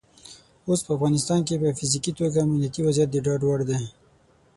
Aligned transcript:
اوس 0.67 0.79
په 0.85 0.91
افغانستان 0.97 1.39
کې 1.47 1.55
په 1.61 1.69
فزیکي 1.79 2.11
توګه 2.19 2.37
امنیتي 2.41 2.81
وضعیت 2.83 3.09
د 3.11 3.15
ډاډ 3.25 3.41
وړ 3.45 3.59
دی. 3.69 3.81